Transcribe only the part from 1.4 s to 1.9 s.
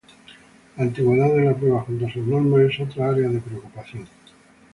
la prueba